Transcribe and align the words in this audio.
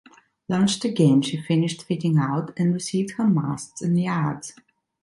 Launched 0.49 0.83
again, 0.83 1.21
she 1.21 1.39
finished 1.39 1.83
fitting 1.83 2.17
out, 2.17 2.53
and 2.57 2.73
received 2.73 3.11
her 3.17 3.27
masts 3.27 3.83
and 3.83 4.01
yards. 4.01 4.53